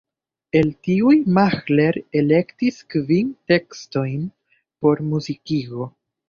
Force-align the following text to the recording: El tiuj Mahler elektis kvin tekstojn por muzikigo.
El 0.59 0.69
tiuj 0.85 1.17
Mahler 1.35 1.99
elektis 2.21 2.79
kvin 2.95 3.29
tekstojn 3.53 4.25
por 4.81 5.05
muzikigo. 5.13 5.89